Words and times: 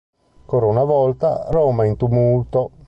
Ancora 0.39 0.65
una 0.65 0.83
volta, 0.83 1.45
Roma 1.51 1.83
è 1.83 1.87
in 1.87 1.95
tumulto. 1.95 2.71